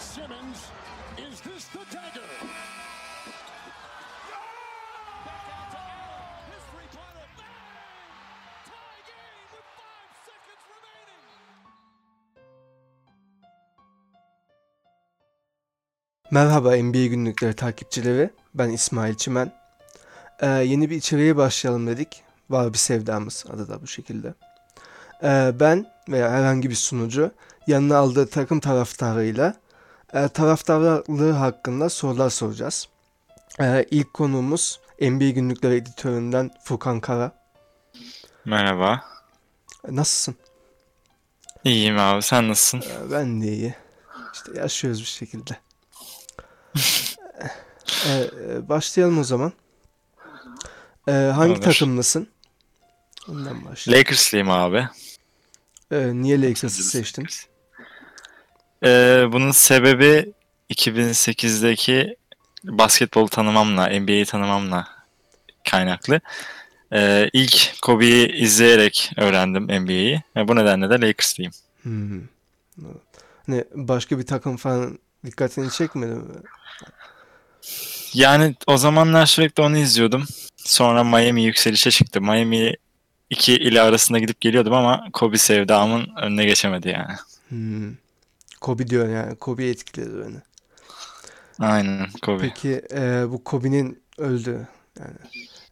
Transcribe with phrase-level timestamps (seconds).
[0.00, 0.56] Simmons.
[1.18, 2.22] Is this the dagger?
[16.30, 18.30] Merhaba NBA günlükleri takipçileri.
[18.54, 19.52] Ben İsmail Çimen.
[20.40, 22.22] Ee, yeni bir içeriğe başlayalım dedik.
[22.50, 24.34] Var bir sevdamız adı da bu şekilde.
[25.22, 27.30] Ee, ben veya herhangi bir sunucu
[27.66, 29.56] yanına aldığı takım taraftarıyla
[30.14, 32.88] e, taraftarlığı hakkında sorular soracağız.
[33.60, 37.32] Ee, ilk konuğumuz NBA günlükleri editöründen Furkan Kara.
[38.44, 39.04] Merhaba.
[39.88, 40.34] Ee, Nasılsın?
[41.64, 42.22] İyiyim abi.
[42.22, 42.90] Sen nasılsın?
[42.90, 43.74] Ee, Ben de iyi.
[44.34, 45.56] İşte yaşıyoruz bir şekilde.
[48.06, 48.10] Ee,
[48.54, 49.52] e, başlayalım o zaman.
[51.08, 51.60] Ee, hangi Olur.
[51.62, 52.28] takımlısın?
[53.28, 54.00] Ondan başlayalım.
[54.00, 54.88] Lakerslıyım abi.
[55.90, 57.26] Ee, niye Lakers'ı seçtin?
[58.84, 60.32] Ee, bunun sebebi
[60.70, 62.16] 2008'deki
[62.64, 64.88] basketbolu tanımamla, NBA'yi tanımamla
[65.70, 66.20] kaynaklı.
[66.92, 70.22] Ee, ilk Kobe'yi izleyerek öğrendim NBA'yi.
[70.36, 71.52] Ve bu nedenle de Lakerslıyım.
[71.82, 72.20] Hmm.
[73.46, 76.24] Hani başka bir takım falan dikkatini çekmedi mi?
[78.14, 80.24] Yani o zamanlar sürekli onu izliyordum.
[80.56, 82.20] Sonra Miami yükselişe çıktı.
[82.20, 82.74] Miami
[83.30, 87.16] iki ile arasında gidip geliyordum ama Kobe sevdamın önüne geçemedi yani.
[87.48, 87.94] Hmm.
[88.60, 89.36] Kobe diyor yani.
[89.36, 90.36] Kobe etkiledi beni.
[91.58, 92.42] Aynen Kobe.
[92.42, 94.68] Peki e, bu Kobe'nin öldü.
[94.98, 95.16] Yani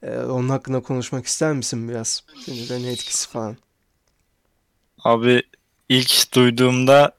[0.03, 2.22] e, onun hakkında konuşmak ister misin biraz?
[2.47, 3.56] Senin üzerine etkisi falan.
[5.05, 5.42] Abi
[5.89, 7.12] ilk duyduğumda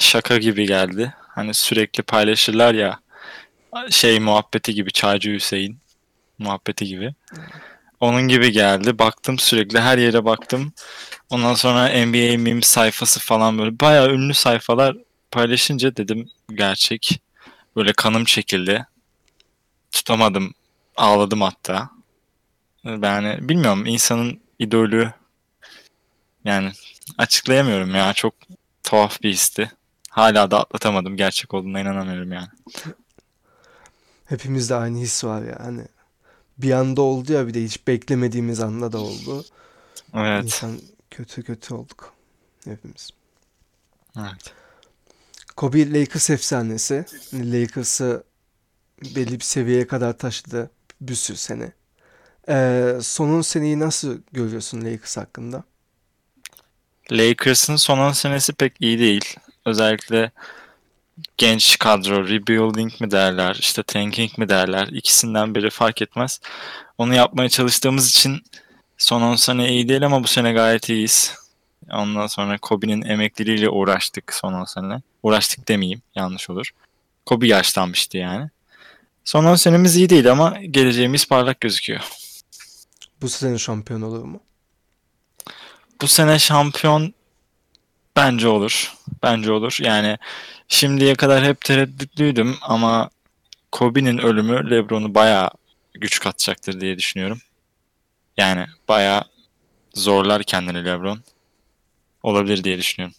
[0.00, 1.14] şaka gibi geldi.
[1.18, 3.00] Hani sürekli paylaşırlar ya
[3.90, 5.78] şey muhabbeti gibi Çaycı Hüseyin
[6.38, 7.14] muhabbeti gibi.
[8.00, 8.98] Onun gibi geldi.
[8.98, 10.72] Baktım sürekli her yere baktım.
[11.30, 14.96] Ondan sonra NBA meme sayfası falan böyle bayağı ünlü sayfalar
[15.36, 17.22] paylaşınca dedim gerçek.
[17.76, 18.86] Böyle kanım çekildi.
[19.92, 20.54] Tutamadım.
[20.96, 21.90] Ağladım hatta.
[22.84, 25.12] Yani bilmiyorum insanın idolü
[26.44, 26.72] yani
[27.18, 28.12] açıklayamıyorum ya.
[28.12, 28.34] Çok
[28.82, 29.72] tuhaf bir histi.
[30.10, 31.16] Hala da atlatamadım.
[31.16, 32.48] Gerçek olduğuna inanamıyorum yani.
[34.24, 35.56] Hepimizde aynı his var ya.
[35.60, 35.82] Hani
[36.58, 39.44] bir anda oldu ya bir de hiç beklemediğimiz anda da oldu.
[40.14, 40.44] Evet.
[40.44, 40.80] İnsan
[41.10, 42.14] kötü kötü olduk.
[42.64, 43.10] Hepimiz.
[44.18, 44.54] Evet.
[45.56, 47.04] Kobe Lakers efsanesi.
[47.32, 48.24] Lakers'ı
[49.16, 51.72] belli bir seviyeye kadar taşıdı bir sürü sene.
[52.48, 55.64] Ee, sonun seneyi nasıl görüyorsun Lakers hakkında?
[57.12, 59.36] Lakers'ın son 10 senesi pek iyi değil.
[59.64, 60.30] Özellikle
[61.36, 64.88] genç kadro, rebuilding mi derler, işte tanking mi derler.
[64.88, 66.40] İkisinden biri fark etmez.
[66.98, 68.42] Onu yapmaya çalıştığımız için
[68.98, 71.34] son 10 sene iyi değil ama bu sene gayet iyiyiz.
[71.92, 75.02] Ondan sonra Kobe'nin emekliliğiyle uğraştık son 10 sene.
[75.26, 76.70] Uğraştık demeyeyim, yanlış olur.
[77.26, 78.50] Kobe yaşlanmıştı yani.
[79.24, 82.00] Son 10 senemiz iyi değil ama geleceğimiz parlak gözüküyor.
[83.22, 84.40] Bu sene şampiyon olur mu?
[86.02, 87.14] Bu sene şampiyon
[88.16, 88.94] bence olur.
[89.22, 89.78] Bence olur.
[89.80, 90.18] Yani
[90.68, 93.10] şimdiye kadar hep tereddütlüydüm ama
[93.72, 95.50] Kobe'nin ölümü LeBron'u bayağı
[95.94, 97.40] güç katacaktır diye düşünüyorum.
[98.36, 99.24] Yani bayağı
[99.94, 101.20] zorlar kendini LeBron.
[102.22, 103.16] Olabilir diye düşünüyorum.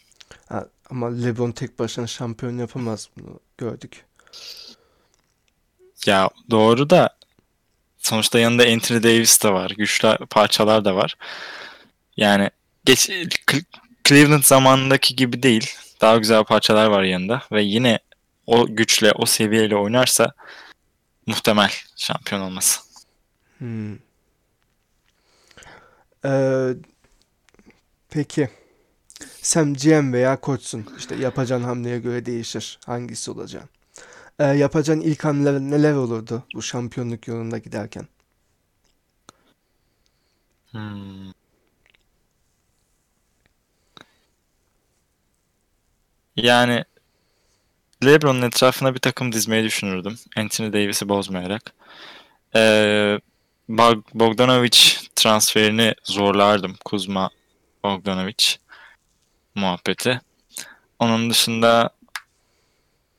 [0.90, 4.06] Ama LeBron tek başına şampiyon yapamaz bunu gördük.
[6.06, 7.09] Ya doğru da
[7.98, 9.72] sonuçta yanında Anthony Davis de var.
[9.78, 11.16] Güçlü parçalar da var.
[12.18, 12.50] Yani
[12.86, 13.66] geç Cle-
[14.03, 15.74] Cleveland zamanındaki gibi değil.
[16.02, 18.00] Daha güzel parçalar var yanında ve yine
[18.48, 20.34] o güçle, o seviyeyle oynarsa
[21.25, 22.80] muhtemel şampiyon olması.
[23.58, 23.96] Hmm.
[26.25, 26.74] Ee,
[28.09, 28.50] peki
[29.47, 30.85] sen GM veya koçsun.
[30.97, 32.80] İşte yapacağın hamleye göre değişir.
[32.85, 33.69] Hangisi olacaksın?
[34.40, 38.07] Ee, yapacağın ilk hamleler neler olurdu bu şampiyonluk yolunda giderken?
[40.71, 41.31] Hmm.
[46.36, 46.83] Yani
[48.06, 50.19] LeBron'un etrafına bir takım dizmeyi düşünürdüm.
[50.38, 51.74] Anthony Davis'i bozmayarak.
[52.56, 53.19] Ee,
[53.69, 54.77] Bog- Bogdanovic
[55.16, 56.75] transferini zorlardım.
[56.86, 57.30] Kuzma
[57.83, 58.57] Bogdanovic
[59.57, 60.21] muhabbeti.
[61.00, 61.89] Onun dışında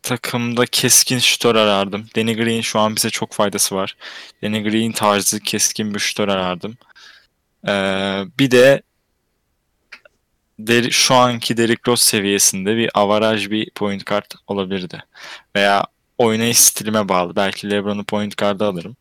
[0.02, 2.06] takımda keskin şutör arardım.
[2.17, 3.96] Danny Green şu an bize çok faydası var.
[4.43, 6.76] Danny Green tarzı keskin bir şutör arardım.
[7.69, 8.82] Ee, bir de
[10.58, 15.05] Deri- şu anki Derrick Rose seviyesinde bir avaraj bir point guard olabilirdi.
[15.56, 15.85] Veya
[16.19, 17.37] oynayış stilime bağlı.
[17.37, 18.96] Belki LeBron'u point guard'a alırım.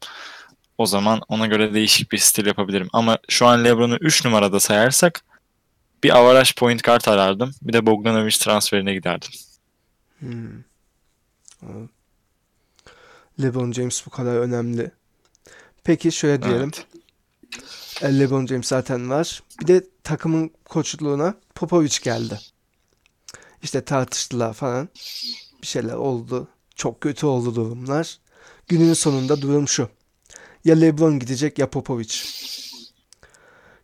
[0.78, 2.88] O zaman ona göre değişik bir stil yapabilirim.
[2.94, 5.22] Ama şu an LeBron'u 3 numarada sayarsak
[6.04, 7.52] bir avaraj point guard arardım.
[7.62, 9.30] Bir de Bogdanovic transferine giderdim.
[10.20, 10.64] Hmm.
[13.42, 14.92] LeBron James bu kadar önemli.
[15.84, 16.72] Peki şöyle diyelim.
[18.02, 18.20] Evet.
[18.20, 19.44] LeBron James zaten var.
[19.62, 22.40] Bir de takımın koçluğuna Popovich geldi.
[23.64, 24.90] İşte tartıştılar falan.
[25.62, 26.48] Bir şeyler oldu.
[26.76, 28.18] Çok kötü oldu durumlar.
[28.68, 29.90] Günün sonunda durum şu.
[30.66, 32.26] Ya LeBron gidecek ya Popovich.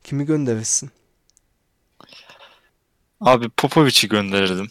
[0.03, 0.91] Kimi gönderirsin?
[3.23, 4.67] Abi Popovic'i gönderirdim.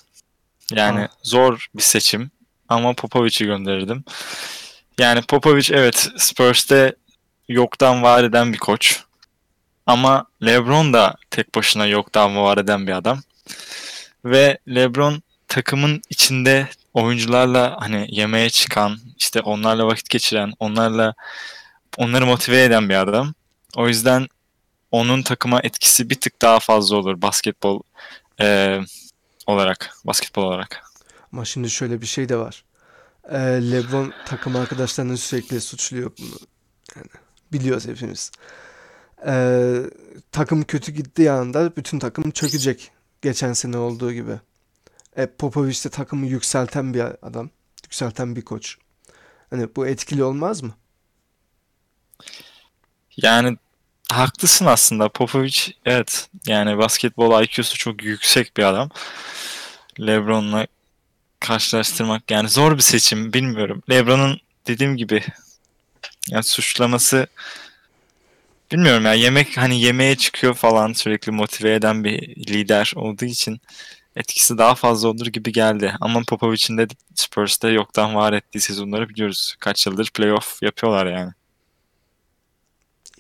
[0.71, 1.09] Yani Aa.
[1.23, 2.31] zor bir seçim
[2.69, 4.05] ama Popovic'i gönderirdim.
[4.99, 6.95] Yani Popovic evet Spurs'te
[7.49, 9.01] yoktan var eden bir koç.
[9.87, 13.21] Ama LeBron da tek başına yoktan var eden bir adam.
[14.25, 21.15] Ve LeBron takımın içinde oyuncularla hani yemeğe çıkan, işte onlarla vakit geçiren, onlarla
[21.97, 23.35] onları motive eden bir adam.
[23.77, 24.29] O yüzden
[24.91, 27.81] onun takıma etkisi bir tık daha fazla olur basketbol
[28.43, 28.85] eee,
[29.47, 30.83] olarak, basketbol olarak.
[31.33, 32.65] Ama şimdi şöyle bir şey de var.
[33.29, 33.39] Ee,
[33.71, 36.39] LeBron takım arkadaşlarını sürekli suçluyor bunu.
[36.97, 37.07] Yani
[37.53, 38.31] biliyoruz hepimiz.
[39.27, 39.77] Ee,
[40.33, 42.91] takım kötü gittiği anda bütün takım çökecek.
[43.23, 44.41] Geçen sene olduğu gibi.
[45.17, 47.51] E, Popovich de takımı yükselten bir adam.
[47.85, 48.77] Yükselten bir koç.
[49.51, 50.75] Hani bu etkili olmaz mı?
[53.17, 53.57] Yani
[54.19, 55.09] haklısın aslında.
[55.09, 58.91] Popovic evet yani basketbol IQ'su çok yüksek bir adam.
[60.01, 60.67] LeBron'la
[61.41, 63.83] karşılaştırmak yani zor bir seçim bilmiyorum.
[63.91, 65.23] LeBron'un dediğim gibi
[66.31, 67.27] yani suçlaması
[68.73, 73.61] bilmiyorum ya yemek hani yemeğe çıkıyor falan sürekli motive eden bir lider olduğu için
[74.17, 75.95] etkisi daha fazla olur gibi geldi.
[76.01, 79.57] Ama Popovic'in de Spurs'ta yoktan var ettiği sezonları biliyoruz.
[79.61, 81.33] Kaç yıldır playoff yapıyorlar yani.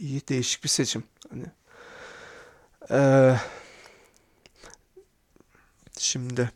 [0.02, 1.04] İyi değişik bir seçim.
[1.30, 1.44] Hani
[2.90, 3.36] Ee,
[5.98, 6.50] şimdi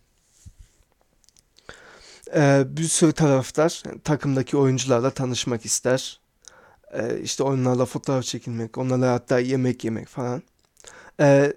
[2.34, 6.20] Ee, bir sürü taraftar takımdaki oyuncularla tanışmak ister.
[6.92, 10.42] Ee, işte onlarla fotoğraf çekilmek, onlarla hatta yemek yemek falan.
[11.20, 11.52] Ee,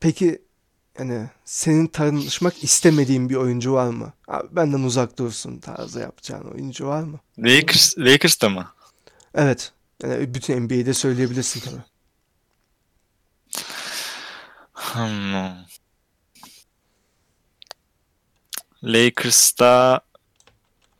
[0.00, 0.42] peki
[0.98, 4.12] yani senin tanışmak istemediğin bir oyuncu var mı?
[4.28, 7.20] Abi benden uzak dursun tarzı yapacağın oyuncu var mı?
[7.38, 8.68] Lakers, Lakers'ta mı?
[9.34, 9.72] Evet.
[10.02, 11.82] Yani bütün NBA'de söyleyebilirsin tabii.
[14.74, 15.64] Hmm.
[18.84, 20.00] Lakers'ta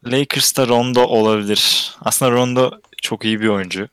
[0.06, 1.92] Lakers'ta Rondo olabilir.
[2.00, 3.88] Aslında Rondo çok iyi bir oyuncu.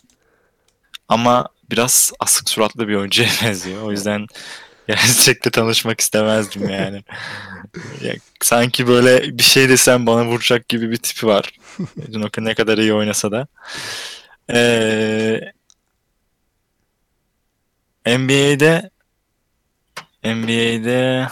[1.08, 3.84] Ama biraz asık suratlı bir oyuncuya benziyor.
[3.84, 4.28] O yüzden
[4.88, 7.04] gerçekten tanışmak istemezdim yani.
[8.02, 11.54] Ya, sanki böyle bir şey desem bana vuracak gibi bir tipi var.
[12.14, 13.48] Dunoka ne kadar iyi oynasa da.
[14.54, 15.54] Ee,
[18.06, 18.90] NBA'de
[20.24, 21.28] NBA'de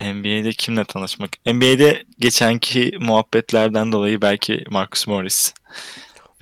[0.00, 1.30] NBA'de kimle tanışmak?
[1.46, 5.54] NBA'de geçenki muhabbetlerden dolayı belki Marcus Morris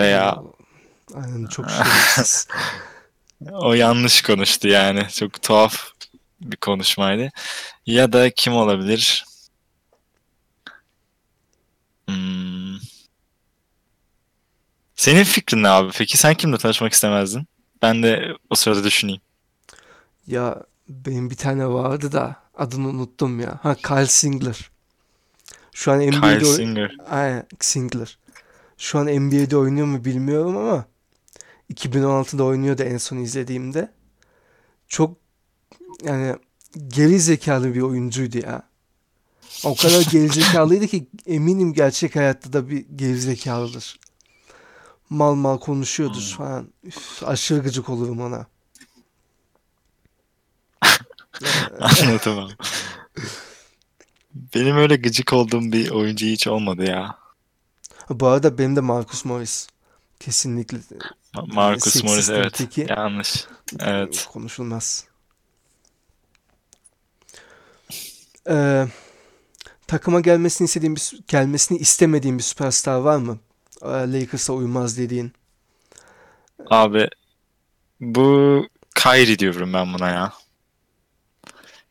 [0.00, 0.42] veya
[1.14, 2.48] Aynen çok şerefsiz.
[3.52, 5.08] o yanlış konuştu yani.
[5.08, 5.92] Çok tuhaf
[6.40, 7.30] bir konuşmaydı.
[7.86, 9.24] Ya da kim olabilir?
[12.08, 12.91] Hmm.
[15.02, 15.90] Senin fikrin ne abi?
[15.98, 17.46] Peki sen kimle tanışmak istemezdin?
[17.82, 19.20] Ben de o sırada düşüneyim.
[20.26, 23.58] Ya benim bir tane vardı da adını unuttum ya.
[23.62, 24.70] Ha Kyle Singler.
[25.72, 26.96] Şu an Kyle NBA'de oy- Singer.
[27.10, 28.18] Aynen Singler.
[28.78, 30.84] Şu an NBA'de oynuyor mu bilmiyorum ama
[31.74, 33.92] 2016'da oynuyordu en son izlediğimde.
[34.88, 35.16] Çok
[36.04, 36.36] yani
[36.88, 38.62] geri zekalı bir oyuncuydu ya.
[39.64, 44.01] O kadar geri zekalıydı ki eminim gerçek hayatta da bir geri zekalıdır.
[45.12, 46.68] Mal mal konuşuyordur falan.
[46.84, 48.46] Üf, aşırı gıcık olurum ona.
[51.80, 52.52] Anladım abi.
[54.34, 57.18] Benim öyle gıcık olduğum bir oyuncu hiç olmadı ya.
[58.10, 59.68] Bu arada benim de Marcus Morris.
[60.20, 60.78] Kesinlikle
[61.46, 62.54] Marcus Morris evet.
[62.54, 62.86] teki.
[62.88, 63.46] Yanlış.
[63.80, 64.28] Evet.
[64.32, 65.04] konuşulmaz.
[68.48, 68.86] Ee,
[69.86, 73.38] takıma gelmesini istediğin bir, gelmesini istemediğin bir süperstar var mı?
[73.82, 75.32] Ee, Lakers'a uymaz dediğin.
[76.70, 77.08] Abi
[78.00, 80.32] bu Kyrie diyorum ben buna ya.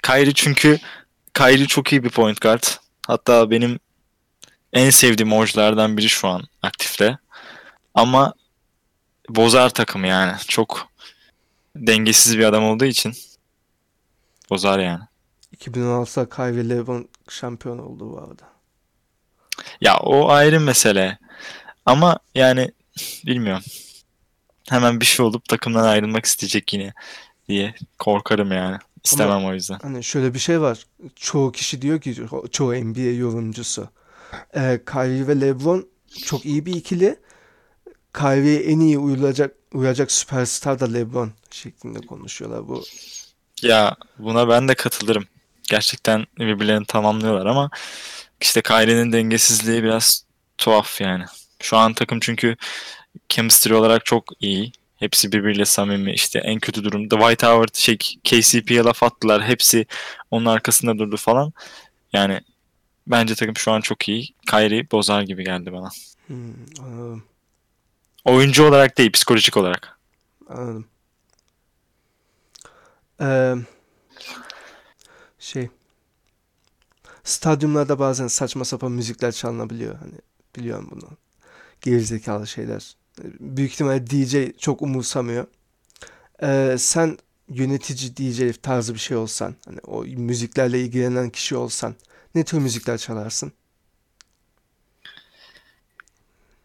[0.04, 0.80] Kyrie çünkü
[1.34, 2.64] Kyrie çok iyi bir point guard.
[3.08, 3.80] Hatta benim
[4.74, 7.18] en sevdiğim oyunculardan biri şu an aktifte.
[7.94, 8.34] Ama
[9.30, 10.38] bozar takımı yani.
[10.48, 10.88] Çok
[11.76, 13.14] dengesiz bir adam olduğu için
[14.50, 15.04] bozar yani.
[15.58, 18.52] 2016'da Kyrie LeBron şampiyon oldu bu arada.
[19.82, 21.18] Ya o ayrı mesele.
[21.86, 22.72] Ama yani
[23.26, 23.64] bilmiyorum.
[24.70, 26.94] Hemen bir şey olup takımdan ayrılmak isteyecek yine
[27.48, 28.78] diye korkarım yani.
[29.04, 29.80] İstemem o yüzden.
[29.82, 30.86] Hani şöyle bir şey var.
[31.16, 32.16] Çoğu kişi diyor ki
[32.52, 33.90] çoğu NBA yorumcusu.
[34.56, 35.88] E, Kyrie ve LeBron
[36.26, 37.20] çok iyi bir ikili.
[38.14, 42.68] Kyrie'ye en iyi uyulacak uyacak süperstar da LeBron şeklinde konuşuyorlar.
[42.68, 42.84] Bu
[43.62, 45.26] Ya buna ben de katılırım.
[45.70, 47.70] Gerçekten birbirlerini tamamlıyorlar ama
[48.42, 50.26] işte Kyrie'nin dengesizliği biraz
[50.58, 51.26] tuhaf yani.
[51.62, 52.56] Şu an takım çünkü
[53.30, 54.72] chemistry olarak çok iyi.
[54.98, 56.13] Hepsi birbiriyle samimi.
[56.13, 59.44] İşte en kötü durumda White Howard şey KCP'ye laf attılar.
[59.44, 59.86] Hepsi
[60.32, 61.53] onun arkasında durdu falan.
[62.13, 62.41] Yani
[63.08, 64.27] bence takım şu an çok iyi.
[64.50, 65.89] Kyrie bozar gibi geldi bana.
[66.27, 67.24] hmm, anladım.
[68.25, 70.00] Oyuncu olarak değil, psikolojik olarak.
[70.50, 70.88] Anladım.
[73.22, 73.56] Ee,
[75.39, 75.70] şey
[77.24, 79.96] stadyumlarda bazen saçma sapan müzikler çalınabiliyor.
[80.00, 80.13] Hani
[80.56, 81.10] biliyorum bunu.
[81.82, 82.96] Gerizekalı şeyler.
[83.40, 85.48] Büyük ihtimalle DJ çok umursamıyor.
[86.44, 87.18] Ee, sen
[87.50, 91.96] yönetici DJ tarzı bir şey olsan, hani o müziklerle ilgilenen kişi olsan
[92.36, 93.52] ne tür müzikler çalarsın?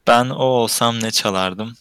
[0.06, 1.75] Ben o olsam ne çalardım?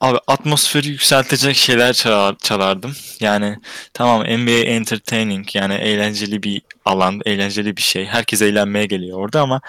[0.00, 2.92] Abi atmosferi yükseltecek şeyler çalar, çalardım.
[3.20, 3.58] Yani
[3.94, 8.06] tamam NBA entertaining yani eğlenceli bir alan, eğlenceli bir şey.
[8.06, 9.60] Herkes eğlenmeye geliyor orada ama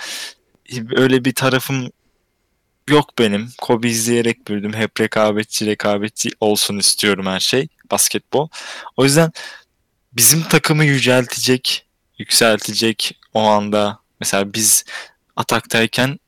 [0.96, 1.92] öyle bir tarafım
[2.90, 3.50] yok benim.
[3.58, 4.74] Kobe izleyerek büyüdüm.
[4.74, 7.68] Hep rekabetçi rekabetçi olsun istiyorum her şey.
[7.92, 8.48] Basketbol.
[8.98, 9.32] O yüzden
[10.14, 11.86] bizim takımı yüceltecek,
[12.18, 14.86] yükseltecek o anda mesela biz
[15.36, 16.20] ataktayken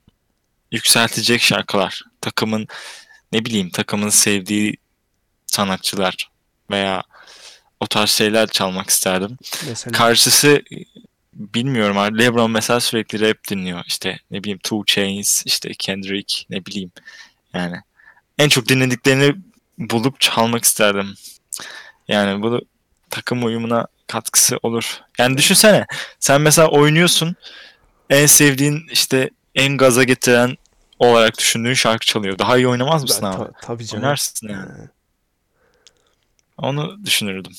[0.72, 2.04] yükseltecek şarkılar.
[2.22, 2.68] Takımın
[3.32, 4.78] ne bileyim takımın sevdiği
[5.48, 6.30] sanatçılar
[6.72, 7.04] veya
[7.80, 9.38] o tarz şeyler çalmak isterdim.
[9.68, 10.62] Mesela Karşısı
[11.54, 12.20] bilmiyorum abi.
[12.20, 13.84] LeBron mesela sürekli rap dinliyor.
[13.88, 16.92] İşte ne bileyim Two Chainz, işte Kendrick ne bileyim.
[17.54, 17.76] Yani
[18.40, 19.36] en çok dinlediklerini
[19.78, 21.14] bulup çalmak isterdim.
[22.08, 22.62] Yani bu
[23.10, 25.00] takım uyumuna katkısı olur.
[25.18, 25.86] Yani düşünsene
[26.20, 27.36] sen mesela oynuyorsun
[28.10, 30.58] en sevdiğin işte en gaza getiren
[31.00, 32.40] olarak düşündüğün şarkı çalıyor.
[32.40, 33.38] Daha iyi oynamaz mısın Ben- abi?
[33.38, 34.04] ta- tabii canım.
[34.04, 34.72] Oynarsın yani.
[34.72, 34.90] Ee,
[36.58, 37.52] Onu düşünürdüm.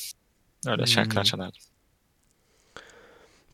[0.66, 1.30] Öyle şarkılar Hmm.
[1.30, 1.60] çalardım.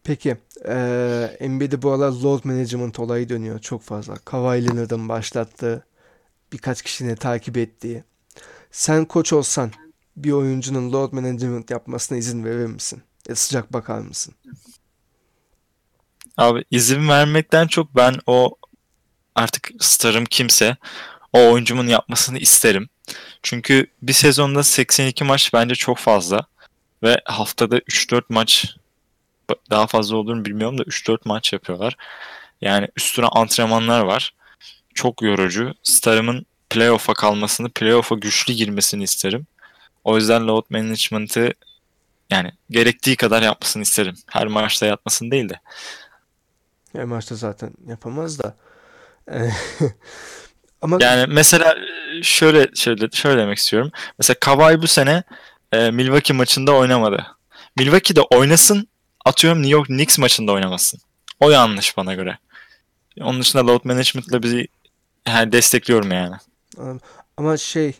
[0.04, 4.14] Peki, eee NBA'de bu aralar load management olayı dönüyor çok fazla.
[4.14, 5.86] Kawhi Leonard'ın başlattığı,
[6.52, 8.04] birkaç kişinin takip ettiği.
[8.70, 9.70] Sen koç olsan
[10.16, 13.02] bir oyuncunun load management yapmasına izin verir misin?
[13.28, 14.34] Ya sıcak bakar mısın?
[16.36, 18.56] Abi izin vermekten çok ben o
[19.34, 20.76] artık starım kimse
[21.32, 22.88] o oyuncumun yapmasını isterim.
[23.42, 26.46] Çünkü bir sezonda 82 maç bence çok fazla
[27.02, 28.76] ve haftada 3-4 maç
[29.70, 31.96] daha fazla olduğunu bilmiyorum da 3-4 maç yapıyorlar.
[32.60, 34.34] Yani üstüne antrenmanlar var.
[34.94, 35.74] Çok yorucu.
[35.82, 39.46] Starımın playoff'a kalmasını, playoff'a güçlü girmesini isterim.
[40.04, 41.52] O yüzden load management'ı
[42.30, 44.14] yani gerektiği kadar yapmasını isterim.
[44.26, 45.60] Her maçta yatmasını değil de.
[46.94, 48.56] Ya maçta zaten yapamaz da.
[50.82, 51.74] Ama Yani mesela
[52.18, 53.90] e, şöyle şöyle şöyle demek istiyorum.
[54.18, 55.22] Mesela Kawhi bu sene
[55.72, 57.26] e, Milwaukee maçında oynamadı.
[57.76, 58.88] Milwaukee'de oynasın,
[59.24, 61.00] atıyorum New York Knicks maçında oynamasın.
[61.40, 62.38] O yanlış bana göre.
[63.20, 64.68] Onun dışında load management'la bizi
[65.26, 66.36] yani destekliyorum yani.
[67.36, 67.94] ama şey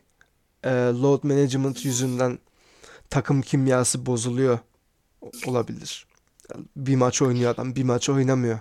[0.64, 2.38] eee, load management yüzünden
[3.10, 4.58] takım kimyası bozuluyor
[5.46, 6.06] olabilir.
[6.76, 8.58] Bir maç oynuyor adam, bir maç oynamıyor.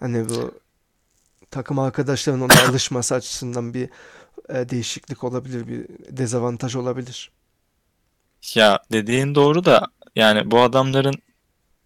[0.00, 0.54] Hani bu
[1.50, 3.88] takım arkadaşlarının ona alışması açısından bir
[4.48, 7.30] e, değişiklik olabilir, bir dezavantaj olabilir.
[8.54, 11.14] Ya dediğin doğru da yani bu adamların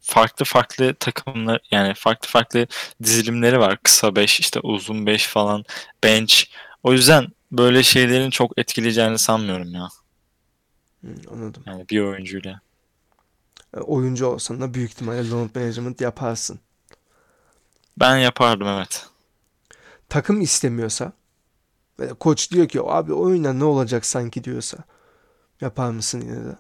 [0.01, 2.67] farklı farklı takımlar yani farklı farklı
[3.03, 3.79] dizilimleri var.
[3.83, 5.65] Kısa 5 işte uzun 5 falan
[6.05, 6.35] bench.
[6.83, 9.89] O yüzden böyle şeylerin çok etkileyeceğini sanmıyorum ya.
[11.05, 11.63] Hı, anladım.
[11.67, 12.61] Yani bir oyuncuyla.
[13.77, 16.61] E, oyuncu olsan da büyük ihtimalle load management yaparsın.
[17.97, 19.07] Ben yapardım evet.
[20.09, 21.13] Takım istemiyorsa
[22.21, 24.79] koç diyor ki abi oyuna ne olacak sanki diyorsa
[25.61, 26.57] yapar mısın yine de?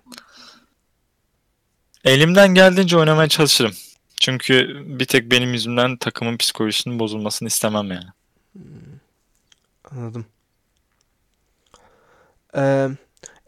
[2.04, 3.72] Elimden geldiğince oynamaya çalışırım.
[4.20, 8.08] Çünkü bir tek benim yüzümden takımın psikolojisinin bozulmasını istemem yani.
[9.90, 10.26] Anladım.
[12.56, 12.88] Ee,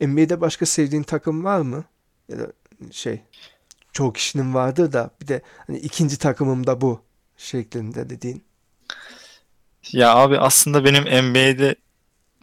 [0.00, 1.85] NBA'de başka sevdiğin takım var mı?
[2.28, 2.52] Ya da
[2.90, 3.21] şey
[3.92, 7.00] çoğu kişinin vardır da bir de hani ikinci takımım da bu
[7.37, 8.44] şeklinde dediğin.
[9.92, 11.75] Ya abi aslında benim NBA'de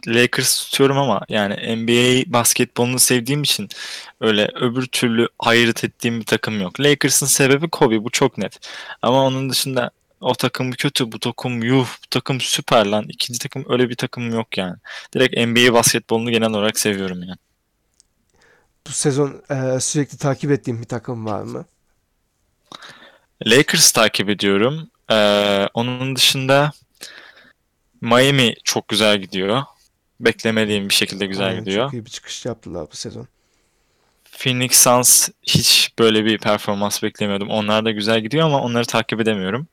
[0.06, 3.68] Lakers tutuyorum ama yani NBA basketbolunu sevdiğim için
[4.20, 6.80] öyle öbür türlü ayırt ettiğim bir takım yok.
[6.80, 8.58] Lakers'ın sebebi Kobe bu çok net.
[9.02, 9.90] Ama onun dışında
[10.20, 13.04] o takım kötü, bu takım yuh, bu takım süper lan.
[13.08, 14.76] İkinci takım öyle bir takım yok yani.
[15.14, 17.38] Direkt NBA basketbolunu genel olarak seviyorum yani.
[18.86, 21.64] bu sezon e, sürekli takip ettiğin bir takım var mı?
[23.46, 24.90] Lakers takip ediyorum.
[25.10, 26.72] Ee, onun dışında
[28.00, 29.62] Miami çok güzel gidiyor.
[30.20, 31.84] Beklemediğim bir şekilde güzel Aynen, gidiyor.
[31.84, 33.28] Çok iyi bir çıkış yaptılar bu sezon.
[34.24, 37.50] Phoenix Suns hiç böyle bir performans beklemiyordum.
[37.50, 39.68] Onlar da güzel gidiyor ama onları takip edemiyorum.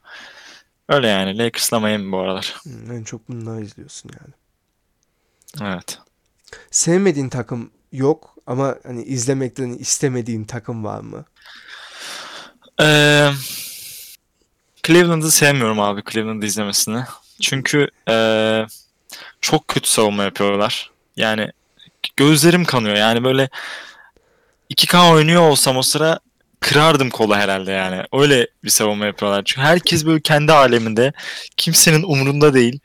[0.90, 1.38] Öyle yani.
[1.38, 2.56] Lakers'la Miami bu aralar.
[2.64, 4.34] Hmm, en çok bunları izliyorsun yani.
[5.74, 6.00] Evet.
[6.72, 11.26] Sevmediğin takım yok ama hani izlemekten istemediğin takım var mı?
[12.82, 13.32] Ee,
[14.88, 17.04] Cleveland'ı sevmiyorum abi Cleveland'ı izlemesini.
[17.42, 18.66] Çünkü ee,
[19.52, 20.92] çok kötü savunma yapıyorlar.
[21.16, 21.52] Yani
[22.18, 22.96] gözlerim kanıyor.
[22.96, 23.50] Yani böyle
[24.70, 26.20] 2K oynuyor olsam o sıra
[26.60, 28.04] kırardım kolu herhalde yani.
[28.14, 29.44] Öyle bir savunma yapıyorlar.
[29.46, 31.14] Çünkü herkes böyle kendi aleminde.
[31.58, 32.80] Kimsenin umurunda değil.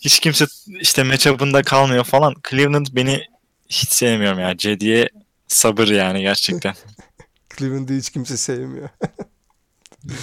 [0.00, 0.46] Hiç kimse
[0.80, 2.34] işte matchup'ında kalmıyor falan.
[2.50, 3.24] Cleveland beni
[3.68, 4.56] hiç sevmiyorum ya.
[4.56, 5.08] Cedi'ye
[5.48, 6.74] sabır yani gerçekten.
[7.58, 8.88] Cleveland'ı hiç kimse sevmiyor.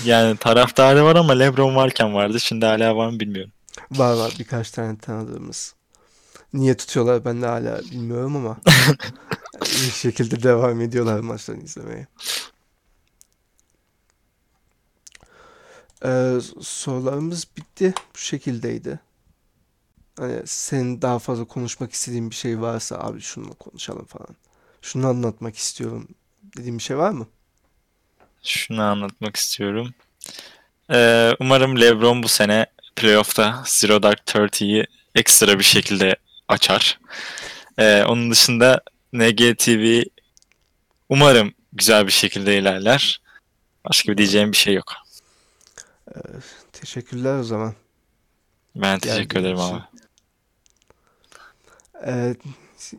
[0.06, 2.40] Yani taraftarı var ama LeBron varken vardı.
[2.40, 3.52] Şimdi hala var mı bilmiyorum.
[3.92, 5.76] Var var birkaç tane tanıdığımız.
[6.54, 8.58] Niye tutuyorlar ben de hala bilmiyorum ama
[9.62, 12.08] bir şekilde devam ediyorlar maçlarını izlemeye.
[16.06, 17.94] Ee, sorularımız bitti.
[18.14, 19.00] Bu şekildeydi.
[20.20, 24.36] Hani senin daha fazla konuşmak istediğin bir şey varsa abi şununla konuşalım falan.
[24.82, 26.08] Şunu anlatmak istiyorum
[26.58, 27.28] dediğin bir şey var mı?
[28.44, 29.94] Şunu anlatmak istiyorum.
[30.92, 32.66] Ee, umarım LeBron bu sene
[32.96, 36.16] playoff'ta Zero Dark 30'yi ekstra bir şekilde
[36.48, 37.00] açar.
[37.78, 38.82] Ee, onun dışında
[39.14, 40.04] NGTV
[41.10, 43.22] umarım güzel bir şekilde ilerler.
[43.90, 44.94] Başka bir diyeceğim bir şey yok.
[46.72, 47.74] Teşekkürler o zaman.
[48.76, 49.74] Ben teşekkür ederim için.
[49.74, 49.84] abi.
[52.06, 52.36] Ee,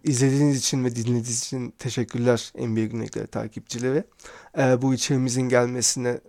[0.04, 4.04] izlediğiniz için ve dinlediğiniz için teşekkürler NBA Günlükleri takipçileri.
[4.58, 6.20] Ee, bu içeriğimizin gelmesine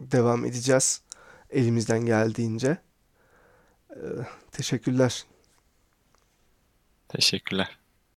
[0.00, 1.00] devam edeceğiz.
[1.50, 2.78] Elimizden geldiğince.
[3.98, 5.24] Ee, teşekkürler.
[7.08, 7.78] Teşekkürler.